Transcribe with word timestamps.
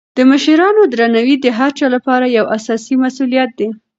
د 0.17 0.19
مشرانو 0.31 0.81
درناوی 0.93 1.35
د 1.41 1.47
هر 1.57 1.71
چا 1.79 1.87
لپاره 1.95 2.25
یو 2.37 2.45
اساسي 2.57 2.95
مسولیت 3.03 3.49
دی. 3.59 3.69